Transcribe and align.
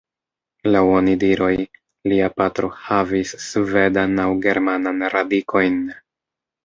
Laŭ 0.75 0.79
onidiroj, 0.93 1.49
lia 2.11 2.31
patro 2.41 2.71
havis 2.87 3.35
svedan 3.51 4.23
aŭ 4.25 4.29
germanan 4.47 5.07
radikojn. 5.17 5.79